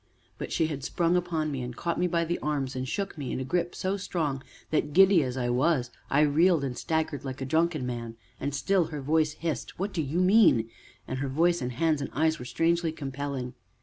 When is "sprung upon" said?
0.83-1.51